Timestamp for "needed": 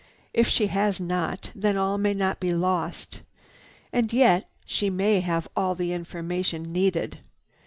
6.73-7.19